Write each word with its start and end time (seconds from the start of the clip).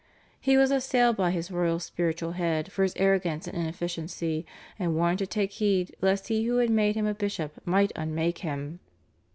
He 0.39 0.57
was 0.57 0.71
assailed 0.71 1.15
by 1.15 1.29
his 1.29 1.51
royal 1.51 1.77
spiritual 1.79 2.31
head 2.31 2.71
for 2.71 2.81
his 2.81 2.95
arrogance 2.95 3.45
and 3.47 3.55
inefficiency, 3.55 4.47
and 4.79 4.95
warned 4.95 5.19
to 5.19 5.27
take 5.27 5.51
heed 5.51 5.95
lest 6.01 6.29
he 6.29 6.45
who 6.45 6.57
had 6.57 6.71
made 6.71 6.95
him 6.95 7.05
a 7.05 7.13
bishop 7.13 7.61
might 7.65 7.91
unmake 7.95 8.39
him. 8.39 8.79